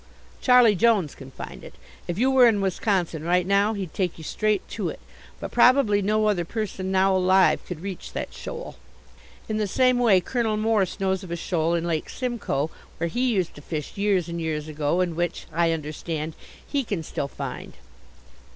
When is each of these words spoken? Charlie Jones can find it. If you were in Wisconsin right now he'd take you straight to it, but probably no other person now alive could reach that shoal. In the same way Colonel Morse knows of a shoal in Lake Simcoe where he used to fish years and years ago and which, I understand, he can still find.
Charlie 0.41 0.73
Jones 0.73 1.13
can 1.13 1.29
find 1.29 1.63
it. 1.63 1.75
If 2.07 2.17
you 2.17 2.31
were 2.31 2.47
in 2.47 2.59
Wisconsin 2.59 3.23
right 3.23 3.45
now 3.45 3.75
he'd 3.75 3.93
take 3.93 4.17
you 4.17 4.23
straight 4.23 4.67
to 4.69 4.89
it, 4.89 4.99
but 5.39 5.51
probably 5.51 6.01
no 6.01 6.25
other 6.25 6.43
person 6.43 6.91
now 6.91 7.15
alive 7.15 7.63
could 7.67 7.81
reach 7.81 8.11
that 8.13 8.33
shoal. 8.33 8.77
In 9.47 9.57
the 9.57 9.67
same 9.67 9.99
way 9.99 10.19
Colonel 10.19 10.57
Morse 10.57 10.99
knows 10.99 11.23
of 11.23 11.29
a 11.29 11.35
shoal 11.35 11.75
in 11.75 11.83
Lake 11.85 12.09
Simcoe 12.09 12.71
where 12.97 13.09
he 13.09 13.31
used 13.31 13.53
to 13.53 13.61
fish 13.61 13.95
years 13.95 14.27
and 14.27 14.41
years 14.41 14.67
ago 14.67 15.01
and 15.01 15.15
which, 15.15 15.45
I 15.53 15.71
understand, 15.71 16.33
he 16.67 16.83
can 16.83 17.03
still 17.03 17.27
find. 17.27 17.73